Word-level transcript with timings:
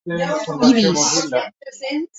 Iris. 0.67 1.07